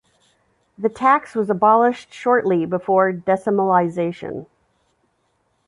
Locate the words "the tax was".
0.79-1.51